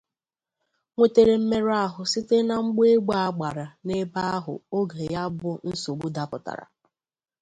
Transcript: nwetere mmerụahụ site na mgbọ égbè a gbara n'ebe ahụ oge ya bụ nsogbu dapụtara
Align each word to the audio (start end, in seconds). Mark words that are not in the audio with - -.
nwetere 0.95 1.33
mmerụahụ 1.41 2.01
site 2.11 2.37
na 2.47 2.55
mgbọ 2.65 2.81
égbè 2.93 3.15
a 3.25 3.27
gbara 3.35 3.65
n'ebe 3.85 4.21
ahụ 4.35 4.53
oge 4.77 5.03
ya 5.13 5.23
bụ 5.37 5.49
nsogbu 5.69 6.07
dapụtara 6.15 6.65